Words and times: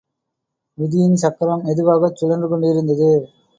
விதியின் 0.77 1.15
சக்கரம் 1.15 1.63
மெதுவாகச் 1.63 2.15
சுழன்று 2.15 2.49
கொண்டிருந்தது. 2.49 3.11